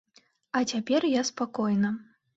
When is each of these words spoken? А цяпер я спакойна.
А 0.59 0.61
цяпер 0.71 1.05
я 1.19 1.23
спакойна. 1.29 1.93